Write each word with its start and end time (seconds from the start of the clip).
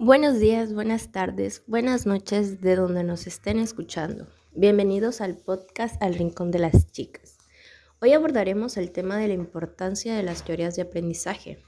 Buenos 0.00 0.38
días, 0.38 0.72
buenas 0.72 1.10
tardes, 1.10 1.64
buenas 1.66 2.06
noches 2.06 2.60
de 2.60 2.76
donde 2.76 3.02
nos 3.02 3.26
estén 3.26 3.58
escuchando. 3.58 4.28
Bienvenidos 4.54 5.20
al 5.20 5.36
podcast 5.36 6.00
Al 6.00 6.14
Rincón 6.14 6.52
de 6.52 6.60
las 6.60 6.92
Chicas. 6.92 7.36
Hoy 8.00 8.12
abordaremos 8.12 8.76
el 8.76 8.92
tema 8.92 9.16
de 9.16 9.26
la 9.26 9.34
importancia 9.34 10.14
de 10.14 10.22
las 10.22 10.44
teorías 10.44 10.76
de 10.76 10.82
aprendizaje, 10.82 11.58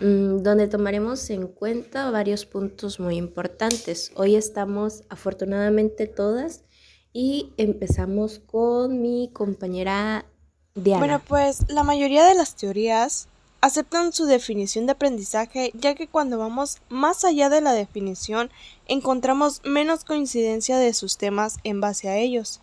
mm, 0.00 0.42
donde 0.42 0.66
tomaremos 0.66 1.30
en 1.30 1.46
cuenta 1.46 2.10
varios 2.10 2.46
puntos 2.46 2.98
muy 2.98 3.14
importantes. 3.14 4.10
Hoy 4.16 4.34
estamos 4.34 5.04
afortunadamente 5.08 6.08
todas 6.08 6.64
y 7.12 7.52
empezamos 7.58 8.40
con 8.40 9.00
mi 9.00 9.30
compañera 9.32 10.26
Diana. 10.74 10.98
Bueno, 10.98 11.22
pues 11.28 11.70
la 11.70 11.84
mayoría 11.84 12.24
de 12.24 12.34
las 12.34 12.56
teorías 12.56 13.28
aceptan 13.60 14.12
su 14.12 14.26
definición 14.26 14.86
de 14.86 14.92
aprendizaje 14.92 15.72
ya 15.74 15.94
que 15.94 16.08
cuando 16.08 16.38
vamos 16.38 16.78
más 16.88 17.24
allá 17.24 17.48
de 17.48 17.60
la 17.60 17.72
definición 17.72 18.50
encontramos 18.86 19.60
menos 19.64 20.04
coincidencia 20.04 20.78
de 20.78 20.94
sus 20.94 21.16
temas 21.16 21.56
en 21.64 21.80
base 21.80 22.08
a 22.08 22.18
ellos. 22.18 22.60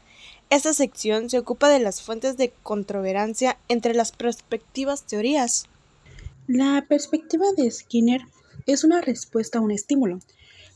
Esta 0.50 0.74
sección 0.74 1.30
se 1.30 1.40
ocupa 1.40 1.70
de 1.70 1.80
las 1.80 2.02
fuentes 2.02 2.38
de 2.38 2.54
controversia 2.64 3.58
entre 3.68 3.94
las 3.94 4.12
perspectivas 4.12 5.06
teorías. 5.06 5.68
La 6.48 6.86
perspectiva 6.88 7.46
de 7.58 7.70
Skinner 7.72 8.22
es 8.66 8.84
una 8.84 9.02
respuesta 9.02 9.60
a 9.60 9.62
un 9.62 9.72
estímulo, 9.72 10.20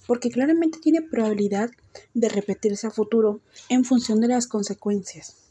porque 0.08 0.32
claramente 0.32 0.80
tiene 0.80 1.02
probabilidad 1.02 1.70
de 2.14 2.30
repetirse 2.30 2.88
a 2.88 2.92
futuro 2.92 3.40
en 3.70 3.86
función 3.86 4.20
de 4.20 4.30
las 4.30 4.48
consecuencias 4.48 5.47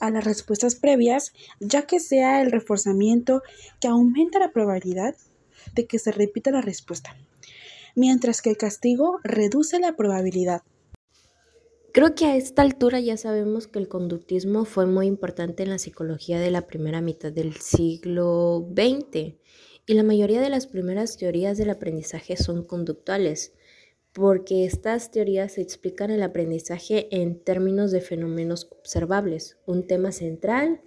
a 0.00 0.10
las 0.10 0.24
respuestas 0.24 0.74
previas, 0.74 1.32
ya 1.60 1.82
que 1.82 2.00
sea 2.00 2.42
el 2.42 2.50
reforzamiento 2.50 3.42
que 3.80 3.88
aumenta 3.88 4.38
la 4.38 4.52
probabilidad 4.52 5.14
de 5.74 5.86
que 5.86 5.98
se 5.98 6.12
repita 6.12 6.50
la 6.50 6.62
respuesta, 6.62 7.16
mientras 7.94 8.42
que 8.42 8.50
el 8.50 8.56
castigo 8.56 9.18
reduce 9.24 9.78
la 9.80 9.96
probabilidad. 9.96 10.62
Creo 11.92 12.14
que 12.14 12.26
a 12.26 12.36
esta 12.36 12.60
altura 12.60 13.00
ya 13.00 13.16
sabemos 13.16 13.68
que 13.68 13.78
el 13.78 13.88
conductismo 13.88 14.66
fue 14.66 14.84
muy 14.84 15.06
importante 15.06 15.62
en 15.62 15.70
la 15.70 15.78
psicología 15.78 16.38
de 16.38 16.50
la 16.50 16.66
primera 16.66 17.00
mitad 17.00 17.32
del 17.32 17.56
siglo 17.56 18.68
XX 18.70 19.36
y 19.86 19.94
la 19.94 20.02
mayoría 20.02 20.42
de 20.42 20.50
las 20.50 20.66
primeras 20.66 21.16
teorías 21.16 21.56
del 21.56 21.70
aprendizaje 21.70 22.36
son 22.36 22.64
conductuales 22.64 23.54
porque 24.16 24.64
estas 24.64 25.10
teorías 25.10 25.58
explican 25.58 26.10
el 26.10 26.22
aprendizaje 26.22 27.06
en 27.14 27.38
términos 27.38 27.90
de 27.90 28.00
fenómenos 28.00 28.66
observables, 28.70 29.58
un 29.66 29.86
tema 29.86 30.10
central 30.10 30.80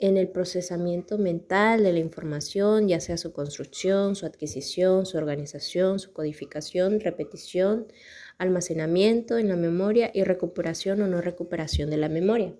en 0.00 0.16
el 0.16 0.28
procesamiento 0.28 1.16
mental 1.16 1.84
de 1.84 1.92
la 1.92 2.00
información, 2.00 2.88
ya 2.88 2.98
sea 2.98 3.18
su 3.18 3.32
construcción, 3.32 4.16
su 4.16 4.26
adquisición, 4.26 5.06
su 5.06 5.16
organización, 5.16 6.00
su 6.00 6.12
codificación, 6.12 6.98
repetición, 6.98 7.86
almacenamiento 8.36 9.38
en 9.38 9.48
la 9.48 9.56
memoria 9.56 10.10
y 10.12 10.24
recuperación 10.24 11.02
o 11.02 11.06
no 11.06 11.20
recuperación 11.20 11.88
de 11.88 11.98
la 11.98 12.08
memoria. 12.08 12.52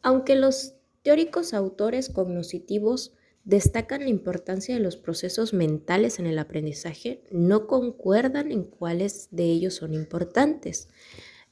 Aunque 0.00 0.36
los 0.36 0.76
teóricos 1.02 1.52
autores 1.52 2.08
cognitivos 2.08 3.12
destacan 3.44 4.02
la 4.02 4.08
importancia 4.08 4.74
de 4.74 4.80
los 4.80 4.96
procesos 4.96 5.52
mentales 5.52 6.18
en 6.18 6.26
el 6.26 6.38
aprendizaje, 6.38 7.22
no 7.30 7.66
concuerdan 7.66 8.52
en 8.52 8.64
cuáles 8.64 9.28
de 9.30 9.44
ellos 9.44 9.74
son 9.74 9.94
importantes. 9.94 10.88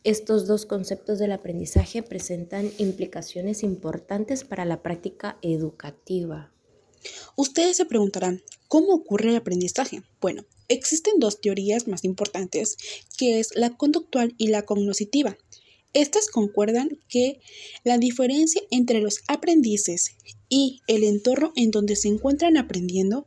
Estos 0.04 0.46
dos 0.46 0.66
conceptos 0.66 1.18
del 1.18 1.32
aprendizaje 1.32 2.02
presentan 2.02 2.70
implicaciones 2.78 3.62
importantes 3.62 4.44
para 4.44 4.64
la 4.64 4.82
práctica 4.82 5.38
educativa. 5.42 6.52
Ustedes 7.36 7.76
se 7.76 7.86
preguntarán, 7.86 8.42
¿cómo 8.68 8.94
ocurre 8.94 9.30
el 9.30 9.36
aprendizaje? 9.36 10.02
Bueno, 10.20 10.44
existen 10.68 11.18
dos 11.18 11.40
teorías 11.40 11.88
más 11.88 12.04
importantes, 12.04 12.76
que 13.16 13.40
es 13.40 13.54
la 13.56 13.76
conductual 13.76 14.34
y 14.38 14.48
la 14.48 14.62
cognoscitiva. 14.62 15.36
Estas 15.92 16.28
concuerdan 16.28 16.98
que 17.08 17.40
la 17.84 17.98
diferencia 17.98 18.60
entre 18.70 19.00
los 19.00 19.20
aprendices 19.28 20.16
y 20.48 20.80
el 20.86 21.04
entorno 21.04 21.52
en 21.56 21.70
donde 21.70 21.96
se 21.96 22.08
encuentran 22.08 22.56
aprendiendo 22.56 23.26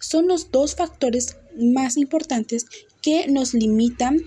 son 0.00 0.28
los 0.28 0.50
dos 0.50 0.74
factores 0.74 1.36
más 1.56 1.96
importantes 1.96 2.66
que 3.02 3.26
nos 3.28 3.54
limitan 3.54 4.18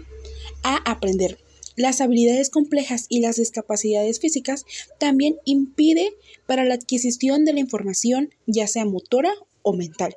a 0.63 0.77
aprender. 0.89 1.39
Las 1.75 2.01
habilidades 2.01 2.49
complejas 2.49 3.05
y 3.09 3.19
las 3.19 3.37
discapacidades 3.37 4.19
físicas 4.19 4.65
también 4.99 5.37
impiden 5.45 6.13
para 6.45 6.65
la 6.65 6.75
adquisición 6.75 7.45
de 7.45 7.53
la 7.53 7.59
información, 7.59 8.33
ya 8.45 8.67
sea 8.67 8.85
motora 8.85 9.33
o 9.63 9.73
mental. 9.73 10.15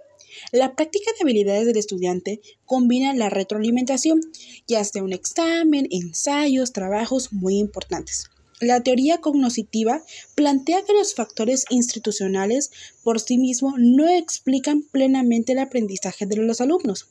La 0.53 0.75
práctica 0.75 1.11
de 1.13 1.23
habilidades 1.23 1.67
del 1.67 1.77
estudiante 1.77 2.41
combina 2.65 3.15
la 3.15 3.31
retroalimentación, 3.31 4.21
ya 4.67 4.85
sea 4.85 5.03
un 5.03 5.13
examen, 5.13 5.89
ensayos, 5.91 6.73
trabajos 6.73 7.33
muy 7.33 7.59
importantes. 7.59 8.31
La 8.61 8.83
teoría 8.83 9.21
cognoscitiva 9.21 10.03
plantea 10.35 10.83
que 10.83 10.95
los 10.95 11.15
factores 11.15 11.67
institucionales 11.69 12.71
por 13.03 13.21
sí 13.21 13.37
mismos 13.37 13.75
no 13.77 14.09
explican 14.09 14.81
plenamente 14.81 15.53
el 15.53 15.59
aprendizaje 15.59 16.25
de 16.25 16.37
los 16.37 16.63
alumnos, 16.63 17.07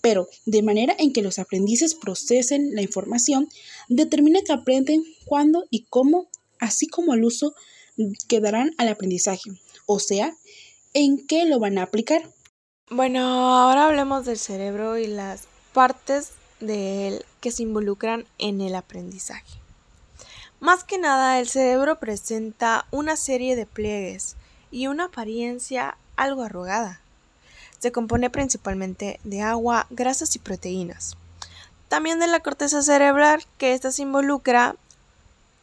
pero 0.00 0.28
de 0.46 0.62
manera 0.62 0.96
en 0.98 1.12
que 1.12 1.20
los 1.20 1.38
aprendices 1.38 1.94
procesen 1.94 2.74
la 2.74 2.80
información, 2.80 3.48
determina 3.88 4.40
que 4.40 4.52
aprenden 4.52 5.04
cuándo 5.26 5.66
y 5.70 5.84
cómo, 5.90 6.28
así 6.58 6.86
como 6.86 7.12
el 7.12 7.24
uso 7.24 7.54
que 8.26 8.40
darán 8.40 8.70
al 8.78 8.88
aprendizaje, 8.88 9.50
o 9.84 9.98
sea, 9.98 10.34
en 10.94 11.26
qué 11.26 11.44
lo 11.44 11.58
van 11.58 11.76
a 11.76 11.82
aplicar. 11.82 12.32
Bueno, 12.90 13.20
ahora 13.58 13.84
hablemos 13.84 14.24
del 14.24 14.38
cerebro 14.38 14.96
y 14.96 15.06
las 15.06 15.46
partes 15.74 16.30
de 16.60 17.08
él 17.08 17.24
que 17.42 17.52
se 17.52 17.62
involucran 17.62 18.24
en 18.38 18.62
el 18.62 18.74
aprendizaje. 18.74 19.58
Más 20.58 20.84
que 20.84 20.96
nada, 20.96 21.38
el 21.38 21.50
cerebro 21.50 22.00
presenta 22.00 22.86
una 22.90 23.16
serie 23.16 23.56
de 23.56 23.66
pliegues 23.66 24.36
y 24.70 24.86
una 24.86 25.04
apariencia 25.04 25.98
algo 26.16 26.44
arrugada. 26.44 27.02
Se 27.78 27.92
compone 27.92 28.30
principalmente 28.30 29.20
de 29.22 29.42
agua, 29.42 29.86
grasas 29.90 30.34
y 30.34 30.38
proteínas. 30.38 31.18
También 31.88 32.18
de 32.20 32.26
la 32.26 32.40
corteza 32.40 32.80
cerebral, 32.80 33.44
que 33.58 33.74
ésta 33.74 33.92
se 33.92 34.00
involucra 34.00 34.76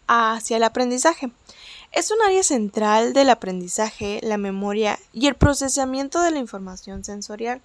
hacia 0.05 0.57
el 0.57 0.63
aprendizaje. 0.63 1.31
Es 1.95 2.11
un 2.11 2.21
área 2.21 2.43
central 2.43 3.13
del 3.13 3.29
aprendizaje, 3.29 4.19
la 4.21 4.37
memoria 4.37 4.99
y 5.13 5.27
el 5.27 5.35
procesamiento 5.35 6.21
de 6.21 6.31
la 6.31 6.39
información 6.39 7.05
sensorial. 7.05 7.61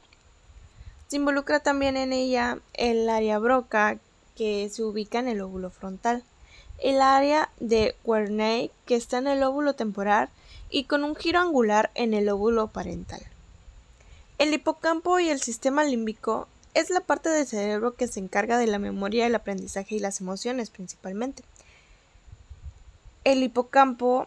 Se 1.08 1.16
involucra 1.16 1.58
también 1.58 1.96
en 1.96 2.12
ella 2.12 2.60
el 2.74 3.10
área 3.10 3.40
broca, 3.40 3.98
que 4.36 4.70
se 4.70 4.84
ubica 4.84 5.18
en 5.18 5.26
el 5.26 5.40
óvulo 5.40 5.68
frontal 5.68 6.22
el 6.78 7.02
área 7.02 7.50
de 7.58 7.96
Wernicke 8.04 8.72
que 8.86 8.94
está 8.94 9.18
en 9.18 9.26
el 9.26 9.42
óvulo 9.42 9.74
temporal 9.74 10.30
y 10.70 10.84
con 10.84 11.02
un 11.02 11.16
giro 11.16 11.40
angular 11.40 11.90
en 11.96 12.14
el 12.14 12.28
óvulo 12.28 12.68
parental. 12.68 13.20
El 14.38 14.54
hipocampo 14.54 15.18
y 15.18 15.28
el 15.28 15.40
sistema 15.40 15.82
límbico 15.82 16.46
es 16.72 16.88
la 16.88 17.00
parte 17.00 17.28
del 17.30 17.48
cerebro 17.48 17.96
que 17.96 18.06
se 18.06 18.20
encarga 18.20 18.58
de 18.58 18.68
la 18.68 18.78
memoria, 18.78 19.26
el 19.26 19.34
aprendizaje 19.34 19.96
y 19.96 19.98
las 19.98 20.20
emociones 20.20 20.70
principalmente. 20.70 21.42
El 23.24 23.42
hipocampo 23.42 24.26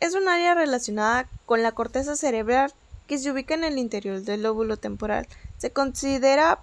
es 0.00 0.14
un 0.14 0.28
área 0.28 0.54
relacionada 0.54 1.28
con 1.46 1.62
la 1.62 1.72
corteza 1.72 2.14
cerebral 2.14 2.72
que 3.06 3.18
se 3.18 3.30
ubica 3.30 3.54
en 3.54 3.64
el 3.64 3.78
interior 3.78 4.20
del 4.20 4.44
óvulo 4.44 4.76
temporal. 4.76 5.26
Se 5.56 5.70
considera 5.70 6.60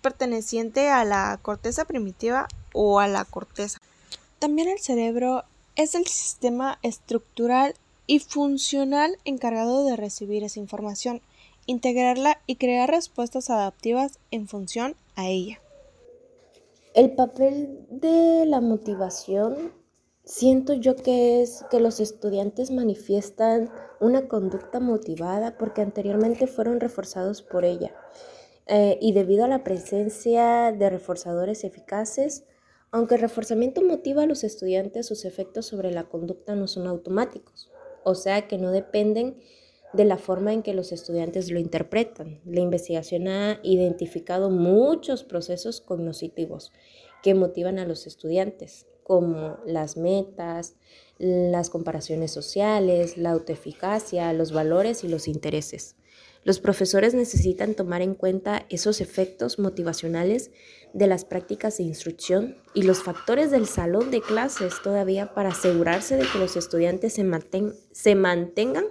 perteneciente 0.00 0.88
a 0.88 1.04
la 1.04 1.38
corteza 1.42 1.84
primitiva 1.84 2.48
o 2.72 3.00
a 3.00 3.08
la 3.08 3.24
corteza. 3.24 3.78
También 4.38 4.68
el 4.68 4.78
cerebro 4.78 5.44
es 5.76 5.94
el 5.94 6.06
sistema 6.06 6.78
estructural 6.82 7.74
y 8.06 8.18
funcional 8.18 9.18
encargado 9.24 9.84
de 9.84 9.96
recibir 9.96 10.42
esa 10.44 10.60
información, 10.60 11.20
integrarla 11.66 12.40
y 12.46 12.56
crear 12.56 12.90
respuestas 12.90 13.50
adaptivas 13.50 14.18
en 14.30 14.48
función 14.48 14.96
a 15.16 15.28
ella. 15.28 15.60
El 16.94 17.12
papel 17.12 17.86
de 17.90 18.46
la 18.46 18.60
motivación 18.60 19.72
siento 20.24 20.72
yo 20.72 20.96
que 20.96 21.42
es 21.42 21.64
que 21.70 21.80
los 21.80 22.00
estudiantes 22.00 22.70
manifiestan 22.70 23.70
una 24.00 24.26
conducta 24.28 24.80
motivada 24.80 25.56
porque 25.58 25.82
anteriormente 25.82 26.46
fueron 26.46 26.80
reforzados 26.80 27.42
por 27.42 27.64
ella. 27.64 27.94
Eh, 28.66 28.98
y 29.00 29.12
debido 29.12 29.44
a 29.44 29.48
la 29.48 29.62
presencia 29.62 30.72
de 30.72 30.88
reforzadores 30.88 31.64
eficaces, 31.64 32.44
aunque 32.90 33.16
el 33.16 33.20
reforzamiento 33.20 33.82
motiva 33.82 34.22
a 34.22 34.26
los 34.26 34.44
estudiantes, 34.44 35.06
sus 35.06 35.24
efectos 35.24 35.66
sobre 35.66 35.90
la 35.90 36.04
conducta 36.04 36.54
no 36.54 36.68
son 36.68 36.86
automáticos, 36.86 37.70
o 38.04 38.14
sea 38.14 38.46
que 38.48 38.56
no 38.56 38.70
dependen 38.70 39.36
de 39.92 40.04
la 40.04 40.16
forma 40.16 40.52
en 40.52 40.62
que 40.62 40.74
los 40.74 40.92
estudiantes 40.92 41.50
lo 41.50 41.60
interpretan. 41.60 42.40
La 42.44 42.60
investigación 42.60 43.28
ha 43.28 43.60
identificado 43.62 44.50
muchos 44.50 45.24
procesos 45.24 45.80
cognitivos 45.80 46.72
que 47.22 47.34
motivan 47.34 47.78
a 47.78 47.84
los 47.84 48.06
estudiantes, 48.06 48.86
como 49.04 49.58
las 49.64 49.96
metas, 49.96 50.74
las 51.18 51.70
comparaciones 51.70 52.32
sociales, 52.32 53.16
la 53.16 53.30
autoeficacia, 53.30 54.32
los 54.32 54.52
valores 54.52 55.04
y 55.04 55.08
los 55.08 55.28
intereses. 55.28 55.94
Los 56.44 56.60
profesores 56.60 57.14
necesitan 57.14 57.74
tomar 57.74 58.02
en 58.02 58.14
cuenta 58.14 58.66
esos 58.68 59.00
efectos 59.00 59.58
motivacionales 59.58 60.50
de 60.92 61.06
las 61.06 61.24
prácticas 61.24 61.78
de 61.78 61.84
instrucción 61.84 62.56
y 62.74 62.82
los 62.82 63.02
factores 63.02 63.50
del 63.50 63.66
salón 63.66 64.10
de 64.10 64.20
clases 64.20 64.74
todavía 64.82 65.32
para 65.32 65.50
asegurarse 65.50 66.16
de 66.16 66.26
que 66.30 66.38
los 66.38 66.56
estudiantes 66.56 67.14
se, 67.14 68.14
mantengan 68.14 68.84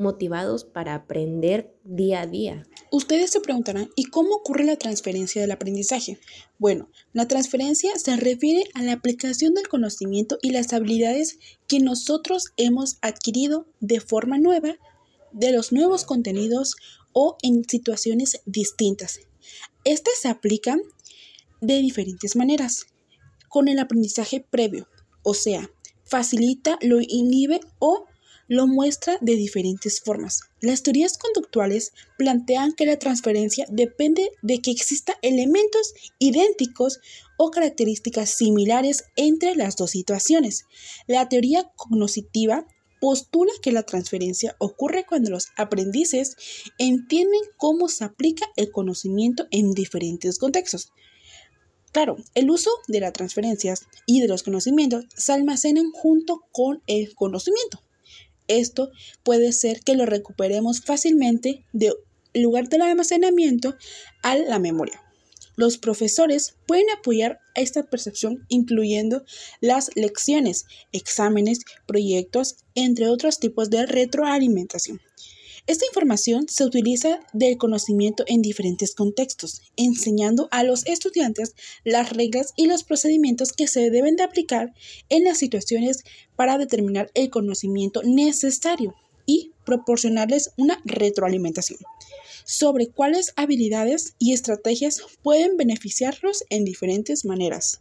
motivados 0.00 0.64
para 0.64 0.94
aprender 0.94 1.72
día 1.84 2.22
a 2.22 2.26
día. 2.26 2.66
Ustedes 2.90 3.30
se 3.30 3.40
preguntarán, 3.40 3.90
¿y 3.94 4.04
cómo 4.04 4.34
ocurre 4.34 4.64
la 4.64 4.76
transferencia 4.76 5.40
del 5.40 5.52
aprendizaje? 5.52 6.18
Bueno, 6.58 6.88
la 7.12 7.28
transferencia 7.28 7.96
se 7.96 8.16
refiere 8.16 8.64
a 8.74 8.82
la 8.82 8.94
aplicación 8.94 9.54
del 9.54 9.68
conocimiento 9.68 10.38
y 10.42 10.50
las 10.50 10.72
habilidades 10.72 11.38
que 11.68 11.78
nosotros 11.78 12.46
hemos 12.56 12.98
adquirido 13.02 13.66
de 13.80 14.00
forma 14.00 14.38
nueva 14.38 14.76
de 15.32 15.52
los 15.52 15.70
nuevos 15.70 16.04
contenidos 16.04 16.74
o 17.12 17.36
en 17.42 17.64
situaciones 17.68 18.40
distintas. 18.46 19.20
Estas 19.84 20.14
se 20.20 20.28
aplican 20.28 20.80
de 21.60 21.78
diferentes 21.78 22.36
maneras. 22.36 22.86
Con 23.48 23.68
el 23.68 23.78
aprendizaje 23.78 24.44
previo, 24.48 24.88
o 25.22 25.34
sea, 25.34 25.70
facilita, 26.04 26.78
lo 26.80 27.00
inhibe 27.00 27.60
o 27.78 28.06
lo 28.50 28.66
muestra 28.66 29.16
de 29.20 29.36
diferentes 29.36 30.00
formas. 30.00 30.40
Las 30.60 30.82
teorías 30.82 31.16
conductuales 31.16 31.92
plantean 32.18 32.72
que 32.72 32.84
la 32.84 32.98
transferencia 32.98 33.64
depende 33.70 34.28
de 34.42 34.58
que 34.58 34.72
exista 34.72 35.16
elementos 35.22 35.94
idénticos 36.18 36.98
o 37.38 37.52
características 37.52 38.30
similares 38.30 39.04
entre 39.14 39.54
las 39.54 39.76
dos 39.76 39.92
situaciones. 39.92 40.64
La 41.06 41.28
teoría 41.28 41.70
cognoscitiva 41.76 42.66
postula 43.00 43.52
que 43.62 43.70
la 43.70 43.84
transferencia 43.84 44.56
ocurre 44.58 45.06
cuando 45.08 45.30
los 45.30 45.46
aprendices 45.56 46.34
entienden 46.76 47.42
cómo 47.56 47.86
se 47.86 48.02
aplica 48.02 48.46
el 48.56 48.72
conocimiento 48.72 49.46
en 49.52 49.74
diferentes 49.74 50.40
contextos. 50.40 50.92
Claro, 51.92 52.16
el 52.34 52.50
uso 52.50 52.70
de 52.88 52.98
las 52.98 53.12
transferencias 53.12 53.86
y 54.06 54.20
de 54.20 54.26
los 54.26 54.42
conocimientos 54.42 55.04
se 55.14 55.32
almacenan 55.34 55.92
junto 55.92 56.42
con 56.50 56.82
el 56.88 57.14
conocimiento. 57.14 57.80
Esto 58.50 58.90
puede 59.22 59.52
ser 59.52 59.80
que 59.80 59.94
lo 59.94 60.06
recuperemos 60.06 60.80
fácilmente 60.80 61.64
del 61.72 61.94
lugar 62.34 62.68
del 62.68 62.82
almacenamiento 62.82 63.76
a 64.24 64.36
la 64.36 64.58
memoria. 64.58 65.00
Los 65.54 65.78
profesores 65.78 66.56
pueden 66.66 66.90
apoyar 66.90 67.38
esta 67.54 67.84
percepción 67.84 68.44
incluyendo 68.48 69.24
las 69.60 69.94
lecciones, 69.94 70.64
exámenes, 70.90 71.60
proyectos, 71.86 72.56
entre 72.74 73.06
otros 73.06 73.38
tipos 73.38 73.70
de 73.70 73.86
retroalimentación. 73.86 75.00
Esta 75.70 75.86
información 75.86 76.48
se 76.48 76.64
utiliza 76.64 77.20
del 77.32 77.56
conocimiento 77.56 78.24
en 78.26 78.42
diferentes 78.42 78.92
contextos, 78.92 79.62
enseñando 79.76 80.48
a 80.50 80.64
los 80.64 80.84
estudiantes 80.84 81.54
las 81.84 82.10
reglas 82.10 82.54
y 82.56 82.66
los 82.66 82.82
procedimientos 82.82 83.52
que 83.52 83.68
se 83.68 83.88
deben 83.88 84.16
de 84.16 84.24
aplicar 84.24 84.74
en 85.10 85.22
las 85.22 85.38
situaciones 85.38 86.02
para 86.34 86.58
determinar 86.58 87.12
el 87.14 87.30
conocimiento 87.30 88.02
necesario 88.02 88.96
y 89.26 89.52
proporcionarles 89.64 90.50
una 90.56 90.82
retroalimentación 90.84 91.78
sobre 92.44 92.88
cuáles 92.88 93.32
habilidades 93.36 94.16
y 94.18 94.32
estrategias 94.32 95.00
pueden 95.22 95.56
beneficiarlos 95.56 96.42
en 96.50 96.64
diferentes 96.64 97.24
maneras. 97.24 97.80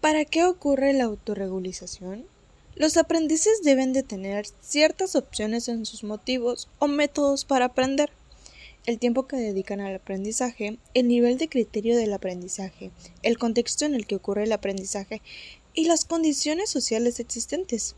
¿Para 0.00 0.24
qué 0.24 0.44
ocurre 0.44 0.92
la 0.92 1.06
autorregulización? 1.06 2.37
Los 2.78 2.96
aprendices 2.96 3.62
deben 3.64 3.92
de 3.92 4.04
tener 4.04 4.46
ciertas 4.60 5.16
opciones 5.16 5.66
en 5.66 5.84
sus 5.84 6.04
motivos 6.04 6.68
o 6.78 6.86
métodos 6.86 7.44
para 7.44 7.64
aprender. 7.64 8.12
El 8.86 9.00
tiempo 9.00 9.26
que 9.26 9.34
dedican 9.34 9.80
al 9.80 9.96
aprendizaje, 9.96 10.78
el 10.94 11.08
nivel 11.08 11.38
de 11.38 11.48
criterio 11.48 11.96
del 11.96 12.12
aprendizaje, 12.12 12.92
el 13.24 13.36
contexto 13.36 13.84
en 13.84 13.96
el 13.96 14.06
que 14.06 14.14
ocurre 14.14 14.44
el 14.44 14.52
aprendizaje 14.52 15.22
y 15.74 15.86
las 15.86 16.04
condiciones 16.04 16.70
sociales 16.70 17.18
existentes. 17.18 17.96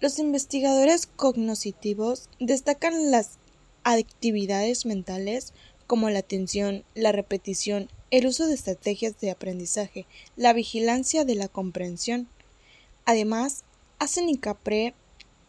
Los 0.00 0.18
investigadores 0.18 1.06
cognitivos 1.06 2.28
destacan 2.40 3.12
las 3.12 3.38
actividades 3.84 4.86
mentales 4.86 5.52
como 5.86 6.10
la 6.10 6.18
atención, 6.18 6.82
la 6.96 7.12
repetición, 7.12 7.88
el 8.10 8.26
uso 8.26 8.48
de 8.48 8.54
estrategias 8.54 9.20
de 9.20 9.30
aprendizaje, 9.30 10.06
la 10.34 10.52
vigilancia 10.52 11.24
de 11.24 11.36
la 11.36 11.46
comprensión. 11.46 12.28
Además, 13.04 13.62
hacen 14.00 14.30
hincapié 14.30 14.94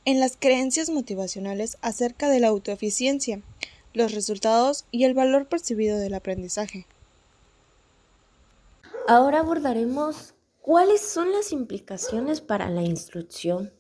en 0.03 0.19
las 0.19 0.35
creencias 0.37 0.89
motivacionales 0.89 1.77
acerca 1.81 2.29
de 2.29 2.41
la 2.41 2.49
autoeficiencia, 2.49 3.41
los 3.93 4.11
resultados 4.11 4.85
y 4.91 5.05
el 5.05 5.13
valor 5.13 5.47
percibido 5.47 5.97
del 5.97 6.13
aprendizaje. 6.13 6.85
Ahora 9.07 9.39
abordaremos 9.39 10.35
cuáles 10.59 11.01
son 11.01 11.31
las 11.31 11.53
implicaciones 11.53 12.41
para 12.41 12.69
la 12.69 12.83
instrucción. 12.83 13.73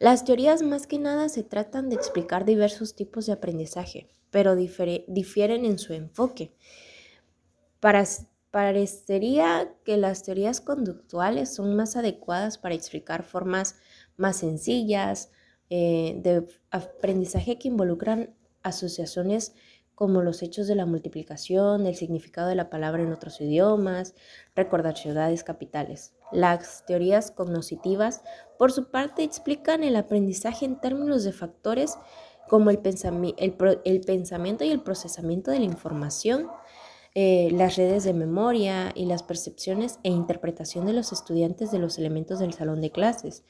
Las 0.00 0.24
teorías 0.24 0.62
más 0.62 0.88
que 0.88 0.98
nada 0.98 1.28
se 1.28 1.44
tratan 1.44 1.88
de 1.88 1.94
explicar 1.94 2.44
diversos 2.44 2.94
tipos 2.94 3.26
de 3.26 3.34
aprendizaje, 3.34 4.08
pero 4.30 4.56
difieren 4.56 5.64
en 5.64 5.78
su 5.78 5.92
enfoque. 5.92 6.52
Para 7.78 8.04
Parecería 8.52 9.72
que 9.82 9.96
las 9.96 10.24
teorías 10.24 10.60
conductuales 10.60 11.54
son 11.54 11.74
más 11.74 11.96
adecuadas 11.96 12.58
para 12.58 12.74
explicar 12.74 13.22
formas 13.22 13.76
más 14.16 14.36
sencillas 14.36 15.30
eh, 15.70 16.20
de 16.22 16.46
aprendizaje 16.70 17.58
que 17.58 17.68
involucran 17.68 18.34
asociaciones 18.62 19.54
como 19.94 20.22
los 20.22 20.42
hechos 20.42 20.66
de 20.66 20.74
la 20.74 20.86
multiplicación, 20.86 21.86
el 21.86 21.94
significado 21.94 22.48
de 22.48 22.54
la 22.54 22.70
palabra 22.70 23.02
en 23.02 23.12
otros 23.12 23.40
idiomas, 23.40 24.14
recordar 24.56 24.96
ciudades 24.96 25.44
capitales. 25.44 26.14
Las 26.32 26.84
teorías 26.86 27.30
cognitivas, 27.30 28.22
por 28.58 28.72
su 28.72 28.90
parte, 28.90 29.22
explican 29.22 29.84
el 29.84 29.96
aprendizaje 29.96 30.64
en 30.64 30.80
términos 30.80 31.24
de 31.24 31.32
factores 31.32 31.98
como 32.48 32.70
el, 32.70 32.78
pensamiento 32.78 34.64
y 34.64 34.70
el 34.70 34.80
procesamiento 34.82 35.50
de 35.50 35.58
la 35.60 35.64
información, 35.64 36.48
eh, 37.14 37.50
las 37.52 37.76
redes 37.76 38.04
de 38.04 38.12
memoria 38.12 38.92
y 38.94 39.04
las 39.04 39.22
percepciones 39.22 40.00
e 40.02 40.08
interpretación 40.10 40.84
de 40.84 40.94
los 40.94 41.12
estudiantes 41.12 41.70
de 41.70 41.78
los 41.78 41.98
elementos 41.98 42.40
del 42.40 42.54
salón 42.54 42.80
de 42.80 42.90
clases. 42.90 43.44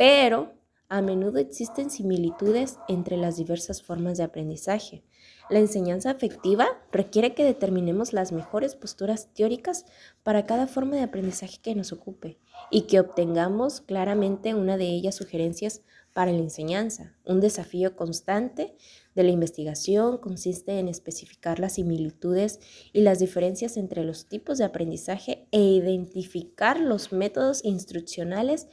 Pero 0.00 0.54
a 0.88 1.02
menudo 1.02 1.36
existen 1.36 1.90
similitudes 1.90 2.78
entre 2.88 3.18
las 3.18 3.36
diversas 3.36 3.82
formas 3.82 4.16
de 4.16 4.24
aprendizaje. 4.24 5.04
La 5.50 5.58
enseñanza 5.58 6.10
afectiva 6.10 6.66
requiere 6.90 7.34
que 7.34 7.44
determinemos 7.44 8.14
las 8.14 8.32
mejores 8.32 8.76
posturas 8.76 9.28
teóricas 9.34 9.84
para 10.22 10.46
cada 10.46 10.66
forma 10.66 10.96
de 10.96 11.02
aprendizaje 11.02 11.58
que 11.60 11.74
nos 11.74 11.92
ocupe 11.92 12.38
y 12.70 12.86
que 12.86 12.98
obtengamos 12.98 13.82
claramente 13.82 14.54
una 14.54 14.78
de 14.78 14.86
ellas 14.86 15.16
sugerencias 15.16 15.82
para 16.14 16.32
la 16.32 16.38
enseñanza. 16.38 17.14
Un 17.26 17.40
desafío 17.40 17.94
constante 17.94 18.74
de 19.14 19.22
la 19.22 19.30
investigación 19.32 20.16
consiste 20.16 20.78
en 20.78 20.88
especificar 20.88 21.58
las 21.58 21.74
similitudes 21.74 22.58
y 22.94 23.02
las 23.02 23.18
diferencias 23.18 23.76
entre 23.76 24.02
los 24.04 24.30
tipos 24.30 24.56
de 24.56 24.64
aprendizaje 24.64 25.46
e 25.52 25.60
identificar 25.60 26.80
los 26.80 27.12
métodos 27.12 27.62
instruccionales 27.66 28.66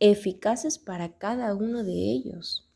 eficaces 0.00 0.78
para 0.78 1.16
cada 1.18 1.54
uno 1.54 1.84
de 1.84 1.92
ellos. 1.92 2.68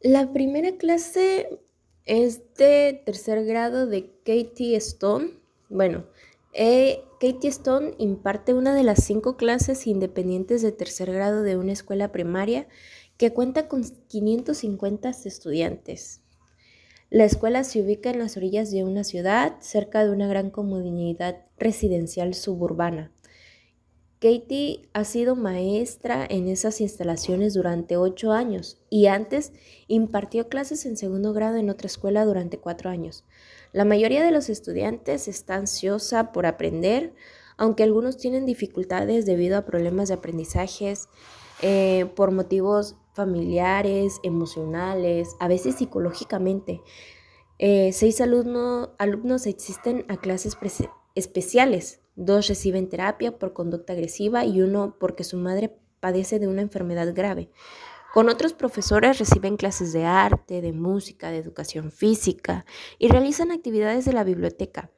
La 0.00 0.32
primera 0.32 0.76
clase 0.78 1.60
es 2.04 2.54
de 2.54 3.02
tercer 3.04 3.44
grado 3.44 3.86
de 3.86 4.10
Katie 4.24 4.76
Stone. 4.76 5.30
Bueno, 5.68 6.04
eh, 6.52 7.04
Katie 7.20 7.50
Stone 7.50 7.94
imparte 7.98 8.54
una 8.54 8.74
de 8.74 8.82
las 8.82 9.04
cinco 9.04 9.36
clases 9.36 9.86
independientes 9.86 10.62
de 10.62 10.72
tercer 10.72 11.12
grado 11.12 11.42
de 11.42 11.56
una 11.56 11.72
escuela 11.72 12.10
primaria 12.10 12.66
que 13.16 13.32
cuenta 13.32 13.68
con 13.68 13.84
550 14.08 15.10
estudiantes. 15.10 16.20
La 17.08 17.24
escuela 17.24 17.62
se 17.62 17.82
ubica 17.82 18.10
en 18.10 18.18
las 18.18 18.36
orillas 18.36 18.70
de 18.70 18.84
una 18.84 19.04
ciudad, 19.04 19.56
cerca 19.60 20.02
de 20.04 20.10
una 20.10 20.26
gran 20.26 20.50
comunidad 20.50 21.44
residencial 21.58 22.34
suburbana. 22.34 23.12
Katie 24.22 24.88
ha 24.92 25.02
sido 25.02 25.34
maestra 25.34 26.24
en 26.30 26.46
esas 26.46 26.80
instalaciones 26.80 27.54
durante 27.54 27.96
ocho 27.96 28.30
años 28.30 28.78
y 28.88 29.06
antes 29.06 29.52
impartió 29.88 30.48
clases 30.48 30.86
en 30.86 30.96
segundo 30.96 31.32
grado 31.32 31.56
en 31.56 31.68
otra 31.68 31.88
escuela 31.88 32.24
durante 32.24 32.58
cuatro 32.58 32.88
años. 32.88 33.24
La 33.72 33.84
mayoría 33.84 34.22
de 34.22 34.30
los 34.30 34.48
estudiantes 34.48 35.26
está 35.26 35.56
ansiosa 35.56 36.30
por 36.30 36.46
aprender, 36.46 37.16
aunque 37.56 37.82
algunos 37.82 38.16
tienen 38.16 38.46
dificultades 38.46 39.26
debido 39.26 39.58
a 39.58 39.64
problemas 39.64 40.06
de 40.06 40.14
aprendizajes 40.14 41.08
eh, 41.60 42.08
por 42.14 42.30
motivos 42.30 42.94
familiares, 43.14 44.20
emocionales, 44.22 45.34
a 45.40 45.48
veces 45.48 45.74
psicológicamente. 45.74 46.80
Eh, 47.58 47.92
seis 47.92 48.20
alumnos 48.20 49.46
existen 49.46 50.04
a 50.08 50.16
clases 50.16 50.56
especiales. 51.16 52.01
Dos 52.14 52.48
reciben 52.48 52.88
terapia 52.88 53.38
por 53.38 53.52
conducta 53.52 53.92
agresiva 53.92 54.44
y 54.44 54.60
uno 54.60 54.96
porque 54.98 55.24
su 55.24 55.36
madre 55.36 55.76
padece 56.00 56.38
de 56.38 56.48
una 56.48 56.62
enfermedad 56.62 57.14
grave. 57.14 57.50
Con 58.12 58.28
otros 58.28 58.52
profesores 58.52 59.18
reciben 59.18 59.56
clases 59.56 59.92
de 59.92 60.04
arte, 60.04 60.60
de 60.60 60.72
música, 60.72 61.30
de 61.30 61.38
educación 61.38 61.90
física 61.90 62.66
y 62.98 63.08
realizan 63.08 63.50
actividades 63.50 64.04
de 64.04 64.12
la 64.12 64.24
biblioteca. 64.24 64.90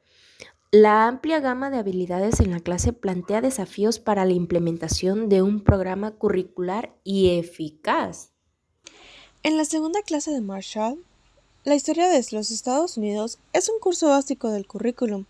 La 0.71 1.07
amplia 1.07 1.39
gama 1.39 1.69
de 1.69 1.77
habilidades 1.77 2.41
en 2.41 2.51
la 2.51 2.59
clase 2.59 2.91
plantea 2.91 3.39
desafíos 3.39 3.99
para 3.99 4.25
la 4.25 4.33
implementación 4.33 5.29
de 5.29 5.41
un 5.41 5.63
programa 5.63 6.11
curricular 6.15 6.93
y 7.05 7.37
eficaz. 7.37 8.33
En 9.43 9.55
la 9.55 9.63
segunda 9.63 10.01
clase 10.01 10.31
de 10.31 10.41
Marshall, 10.41 11.01
la 11.63 11.75
historia 11.75 12.09
de 12.09 12.25
los 12.31 12.51
Estados 12.51 12.97
Unidos 12.97 13.39
es 13.53 13.69
un 13.69 13.79
curso 13.79 14.09
básico 14.09 14.51
del 14.51 14.67
currículum, 14.67 15.25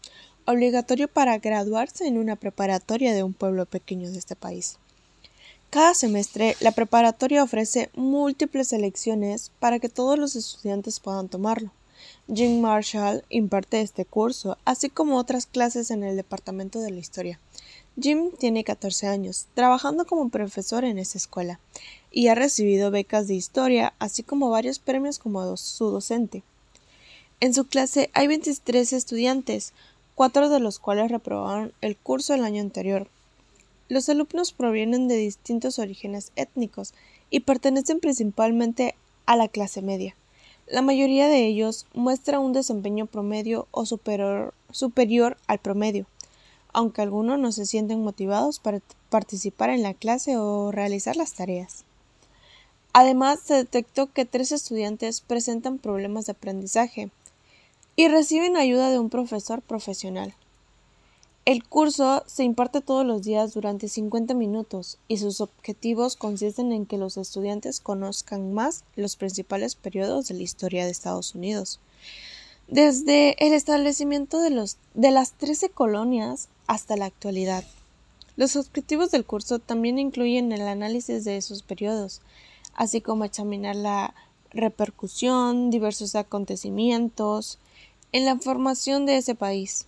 obligatorio 0.46 1.08
para 1.08 1.38
graduarse 1.38 2.08
en 2.08 2.18
una 2.18 2.36
preparatoria 2.36 3.14
de 3.14 3.24
un 3.24 3.34
pueblo 3.34 3.66
pequeño 3.66 4.12
de 4.12 4.18
este 4.18 4.36
país. 4.36 4.78
Cada 5.70 5.94
semestre, 5.94 6.56
la 6.62 6.72
preparatoria 6.72 7.44
ofrece 7.44 7.90
múltiples 7.96 8.72
elecciones 8.72 9.52
para 9.60 9.80
que 9.80 9.90
todos 9.90 10.18
los 10.18 10.36
estudiantes 10.36 11.00
puedan 11.00 11.28
tomarlo. 11.28 11.72
Jim 12.34 12.62
Marshall 12.62 13.24
imparte 13.30 13.82
este 13.82 14.06
curso, 14.06 14.58
así 14.66 14.90
como 14.90 15.18
otras 15.18 15.46
clases 15.46 15.92
en 15.92 16.04
el 16.04 16.16
Departamento 16.16 16.80
de 16.80 16.92
la 16.92 17.00
Historia. 17.00 17.40
Jim 18.00 18.32
tiene 18.38 18.64
14 18.64 19.08
años, 19.08 19.48
trabajando 19.54 20.06
como 20.06 20.30
profesor 20.30 20.84
en 20.84 20.98
esa 20.98 21.18
escuela, 21.18 21.60
y 22.12 22.28
ha 22.28 22.36
recibido 22.36 22.92
becas 22.92 23.28
de 23.28 23.36
historia, 23.36 23.94
así 24.00 24.24
como 24.24 24.50
varios 24.50 24.80
premios 24.80 25.20
como 25.20 25.56
su 25.58 25.90
docente. 25.90 26.44
En 27.42 27.54
su 27.54 27.66
clase 27.66 28.10
hay 28.14 28.28
23 28.28 28.94
estudiantes, 28.94 29.74
cuatro 30.16 30.50
de 30.50 30.60
los 30.60 30.80
cuales 30.80 31.12
reprobaron 31.12 31.74
el 31.82 31.98
curso 31.98 32.34
el 32.34 32.44
año 32.44 32.62
anterior. 32.62 33.08
Los 33.90 34.10
alumnos 34.10 34.54
provienen 34.54 35.08
de 35.08 35.18
distintos 35.18 35.78
orígenes 35.78 36.32
étnicos 36.36 36.94
y 37.30 37.42
pertenecen 37.42 38.00
principalmente 38.00 38.96
a 39.26 39.36
la 39.36 39.48
clase 39.48 39.82
media. 39.82 40.16
La 40.68 40.82
mayoría 40.82 41.28
de 41.28 41.46
ellos 41.46 41.86
muestra 41.94 42.40
un 42.40 42.54
desempeño 42.54 43.06
promedio 43.06 43.68
o 43.70 43.86
superior, 43.86 44.56
superior 44.72 45.38
al 45.46 45.60
promedio, 45.60 46.08
aunque 46.74 47.02
algunos 47.02 47.38
no 47.38 47.52
se 47.52 47.68
sienten 47.68 48.04
motivados 48.04 48.60
para 48.60 48.82
participar 49.10 49.70
en 49.70 49.84
la 49.84 49.94
clase 49.94 50.38
o 50.38 50.72
realizar 50.72 51.18
las 51.18 51.34
tareas. 51.34 51.84
Además, 52.94 53.42
se 53.44 53.56
detectó 53.56 54.12
que 54.12 54.26
tres 54.26 54.52
estudiantes 54.52 55.22
presentan 55.22 55.78
problemas 55.78 56.26
de 56.26 56.32
aprendizaje 56.32 57.12
y 57.96 58.08
reciben 58.08 58.58
ayuda 58.58 58.90
de 58.90 59.00
un 59.00 59.10
profesor 59.10 59.62
profesional. 59.62 60.34
El 61.46 61.64
curso 61.64 62.24
se 62.26 62.44
imparte 62.44 62.82
todos 62.82 63.06
los 63.06 63.22
días 63.22 63.54
durante 63.54 63.88
50 63.88 64.34
minutos 64.34 64.98
y 65.08 65.20
sus 65.20 65.42
objetivos 65.42 66.16
consisten 66.16 66.72
en 66.72 66.88
que 66.88 66.98
los 66.98 67.18
estudiantes 67.18 67.80
conozcan 67.80 68.54
más 68.54 68.84
los 68.96 69.16
principales 69.16 69.76
periodos 69.76 70.28
de 70.28 70.34
la 70.34 70.42
historia 70.42 70.86
de 70.86 70.92
Estados 70.92 71.36
Unidos. 71.36 71.80
Desde 72.68 73.36
el 73.46 73.54
establecimiento 73.54 74.42
de, 74.42 74.50
los, 74.50 74.78
de 74.96 75.12
las 75.12 75.34
13 75.34 75.70
colonias 75.70 76.50
hasta 76.66 76.98
la 76.98 77.06
actualidad. 77.06 77.64
Los 78.38 78.56
objetivos 78.56 79.12
del 79.12 79.24
curso 79.24 79.60
también 79.60 80.00
incluyen 80.00 80.52
el 80.52 80.68
análisis 80.68 81.24
de 81.26 81.38
esos 81.38 81.62
periodos, 81.62 82.22
así 82.74 83.02
como 83.02 83.24
examinar 83.24 83.76
la 83.76 84.16
repercusión, 84.50 85.70
diversos 85.70 86.16
acontecimientos 86.16 87.60
en 88.16 88.24
la 88.24 88.38
formación 88.38 89.06
de 89.06 89.18
ese 89.18 89.36
país. 89.36 89.88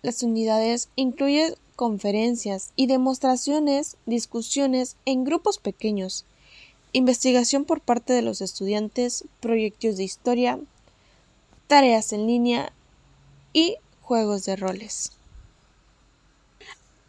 Las 0.00 0.22
unidades 0.22 0.88
incluyen 0.96 1.56
conferencias 1.76 2.72
y 2.74 2.86
demostraciones, 2.86 3.98
discusiones 4.06 4.96
en 5.04 5.24
grupos 5.24 5.58
pequeños, 5.58 6.24
investigación 6.92 7.66
por 7.66 7.82
parte 7.82 8.14
de 8.14 8.22
los 8.22 8.40
estudiantes, 8.40 9.24
proyectos 9.40 9.98
de 9.98 10.04
historia, 10.04 10.58
tareas 11.66 12.14
en 12.14 12.26
línea 12.26 12.72
y 13.52 13.76
juegos 14.00 14.46
de 14.46 14.56
roles. 14.56 15.12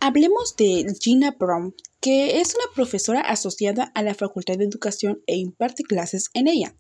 Hablemos 0.02 0.58
de 0.58 0.98
Gina 1.00 1.32
Brown, 1.32 1.74
que 2.02 2.42
es 2.42 2.56
una 2.56 2.76
profesora 2.76 3.22
asociada 3.22 3.90
a 3.96 4.04
la 4.04 4.16
Facultad 4.16 4.58
de 4.58 4.66
Educación 4.66 5.22
e 5.28 5.38
imparte 5.38 5.84
clases 5.84 6.30
en 6.34 6.50
ella. 6.50 6.76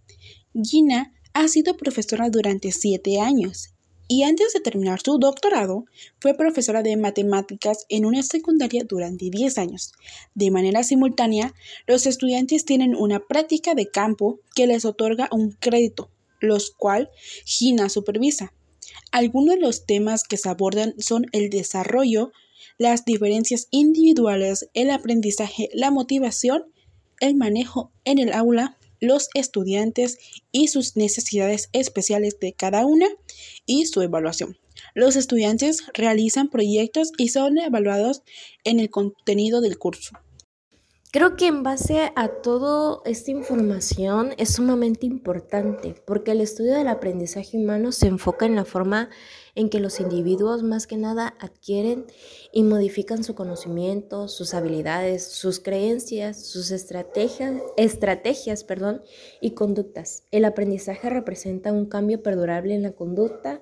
Gina 0.61 1.13
ha 1.39 1.47
sido 1.47 1.77
profesora 1.77 2.29
durante 2.29 2.73
siete 2.73 3.21
años 3.21 3.73
y 4.09 4.23
antes 4.23 4.51
de 4.51 4.59
terminar 4.59 4.99
su 4.99 5.19
doctorado 5.19 5.85
fue 6.19 6.33
profesora 6.33 6.83
de 6.83 6.97
matemáticas 6.97 7.85
en 7.87 8.05
una 8.05 8.23
secundaria 8.23 8.83
durante 8.83 9.29
10 9.29 9.57
años. 9.57 9.93
De 10.35 10.51
manera 10.51 10.83
simultánea, 10.83 11.53
los 11.87 12.07
estudiantes 12.07 12.65
tienen 12.65 12.93
una 12.93 13.21
práctica 13.21 13.73
de 13.73 13.89
campo 13.89 14.41
que 14.53 14.67
les 14.67 14.83
otorga 14.83 15.29
un 15.31 15.51
crédito, 15.51 16.11
los 16.41 16.71
cual 16.71 17.09
Gina 17.45 17.87
supervisa. 17.87 18.51
Algunos 19.13 19.55
de 19.55 19.61
los 19.61 19.85
temas 19.85 20.23
que 20.25 20.35
se 20.35 20.49
abordan 20.49 20.93
son 20.97 21.27
el 21.31 21.49
desarrollo, 21.49 22.33
las 22.77 23.05
diferencias 23.05 23.69
individuales, 23.71 24.67
el 24.73 24.89
aprendizaje, 24.89 25.69
la 25.73 25.89
motivación, 25.89 26.65
el 27.21 27.35
manejo 27.35 27.93
en 28.03 28.19
el 28.19 28.33
aula, 28.33 28.77
los 28.99 29.29
estudiantes 29.33 30.17
y 30.51 30.67
sus 30.67 30.95
necesidades 30.95 31.69
especiales 31.73 32.39
de 32.39 32.53
cada 32.53 32.85
una 32.85 33.07
y 33.65 33.85
su 33.85 34.01
evaluación. 34.01 34.57
Los 34.93 35.15
estudiantes 35.15 35.83
realizan 35.93 36.49
proyectos 36.49 37.11
y 37.17 37.29
son 37.29 37.57
evaluados 37.57 38.23
en 38.63 38.79
el 38.79 38.89
contenido 38.89 39.61
del 39.61 39.77
curso. 39.77 40.11
Creo 41.11 41.35
que 41.35 41.47
en 41.47 41.63
base 41.63 42.11
a 42.15 42.27
toda 42.27 42.99
esta 43.03 43.31
información 43.31 44.35
es 44.37 44.53
sumamente 44.53 45.07
importante 45.07 45.95
porque 46.05 46.31
el 46.31 46.41
estudio 46.41 46.75
del 46.75 46.87
aprendizaje 46.87 47.57
humano 47.57 47.91
se 47.91 48.05
enfoca 48.05 48.45
en 48.45 48.55
la 48.55 48.63
forma 48.63 49.09
en 49.59 49.69
que 49.69 49.81
los 49.81 49.99
individuos 49.99 50.63
más 50.63 50.87
que 50.87 50.95
nada 50.95 51.35
adquieren 51.37 52.05
y 52.53 52.63
modifican 52.63 53.25
su 53.25 53.35
conocimiento, 53.35 54.29
sus 54.29 54.53
habilidades, 54.53 55.27
sus 55.27 55.59
creencias, 55.59 56.45
sus 56.45 56.71
estrategias, 56.71 57.61
estrategias 57.75 58.63
perdón, 58.63 59.01
y 59.41 59.51
conductas. 59.51 60.23
El 60.31 60.45
aprendizaje 60.45 61.09
representa 61.09 61.73
un 61.73 61.87
cambio 61.87 62.23
perdurable 62.23 62.73
en 62.73 62.83
la 62.83 62.93
conducta 62.93 63.61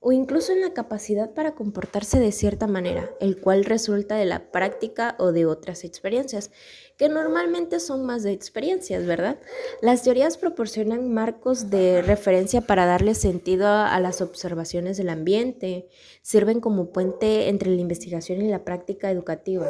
o 0.00 0.12
incluso 0.12 0.52
en 0.52 0.60
la 0.60 0.72
capacidad 0.72 1.34
para 1.34 1.56
comportarse 1.56 2.20
de 2.20 2.30
cierta 2.30 2.68
manera, 2.68 3.10
el 3.20 3.40
cual 3.40 3.64
resulta 3.64 4.14
de 4.14 4.26
la 4.26 4.52
práctica 4.52 5.16
o 5.18 5.32
de 5.32 5.44
otras 5.44 5.82
experiencias, 5.82 6.52
que 6.96 7.08
normalmente 7.08 7.80
son 7.80 8.06
más 8.06 8.22
de 8.22 8.32
experiencias, 8.32 9.06
¿verdad? 9.06 9.40
Las 9.82 10.02
teorías 10.04 10.36
proporcionan 10.36 11.12
marcos 11.12 11.68
de 11.70 12.02
referencia 12.02 12.60
para 12.60 12.86
darle 12.86 13.14
sentido 13.14 13.66
a 13.66 13.98
las 13.98 14.20
observaciones 14.20 14.96
del 14.96 15.08
ambiente, 15.08 15.88
sirven 16.22 16.60
como 16.60 16.92
puente 16.92 17.48
entre 17.48 17.70
la 17.70 17.80
investigación 17.80 18.40
y 18.42 18.48
la 18.48 18.64
práctica 18.64 19.10
educativa. 19.10 19.66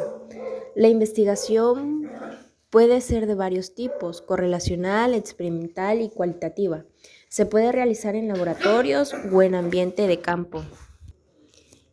La 0.75 0.89
investigación 0.89 2.09
puede 2.69 3.01
ser 3.01 3.25
de 3.25 3.33
varios 3.33 3.73
tipos, 3.73 4.21
correlacional, 4.21 5.15
experimental 5.15 6.01
y 6.01 6.09
cualitativa. 6.09 6.85
Se 7.29 7.45
puede 7.45 7.71
realizar 7.71 8.15
en 8.15 8.27
laboratorios 8.27 9.13
o 9.31 9.41
en 9.41 9.55
ambiente 9.55 10.07
de 10.07 10.19
campo. 10.19 10.65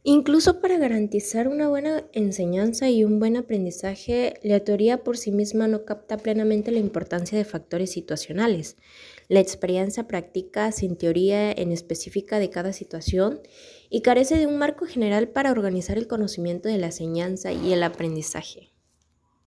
Incluso 0.09 0.61
para 0.61 0.79
garantizar 0.79 1.49
una 1.49 1.69
buena 1.69 2.05
enseñanza 2.13 2.89
y 2.89 3.03
un 3.03 3.19
buen 3.19 3.37
aprendizaje, 3.37 4.35
la 4.43 4.61
teoría 4.61 5.03
por 5.03 5.19
sí 5.19 5.33
misma 5.33 5.67
no 5.67 5.85
capta 5.85 6.17
plenamente 6.17 6.71
la 6.71 6.79
importancia 6.79 7.37
de 7.37 7.45
factores 7.45 7.91
situacionales. 7.91 8.77
La 9.29 9.41
experiencia 9.41 10.07
practica 10.07 10.71
sin 10.71 10.97
teoría 10.97 11.51
en 11.51 11.73
específica 11.73 12.39
de 12.39 12.51
cada 12.51 12.73
situación 12.73 13.41
y 13.91 14.03
carece 14.03 14.39
de 14.39 14.47
un 14.47 14.59
marco 14.59 14.87
general 14.87 15.29
para 15.29 15.51
organizar 15.51 15.99
el 15.99 16.07
conocimiento 16.07 16.69
de 16.69 16.79
la 16.79 16.87
enseñanza 16.87 17.53
y 17.53 17.73
el 17.73 17.83
aprendizaje. 17.83 18.76